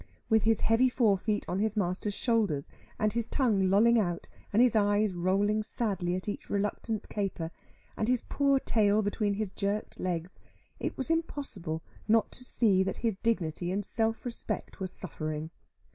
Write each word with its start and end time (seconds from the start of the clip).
With 0.29 0.45
his 0.45 0.61
heavy 0.61 0.89
fore 0.89 1.15
feet 1.15 1.45
on 1.47 1.59
his 1.59 1.77
master's 1.77 2.15
shoulders, 2.15 2.71
and 2.97 3.13
his 3.13 3.27
tongue 3.27 3.69
lolling 3.69 3.99
out, 3.99 4.29
and 4.51 4.59
his 4.59 4.75
eyes 4.75 5.13
rolling 5.13 5.61
sadly 5.61 6.15
at 6.15 6.27
each 6.27 6.49
reluctant 6.49 7.07
caper, 7.07 7.51
and 7.95 8.07
his 8.07 8.23
poor 8.27 8.59
tail 8.59 9.03
between 9.03 9.35
his 9.35 9.51
jerked 9.51 9.99
legs, 9.99 10.39
it 10.79 10.97
was 10.97 11.11
impossible 11.11 11.83
not 12.07 12.31
to 12.31 12.43
see 12.43 12.81
that 12.81 12.97
his 13.05 13.15
dignity 13.15 13.71
and 13.71 13.85
self 13.85 14.25
respect 14.25 14.79
were 14.79 14.87
suffering. 14.87 15.51